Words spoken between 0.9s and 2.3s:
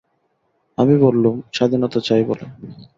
বললুম, স্বাধীনতা চাই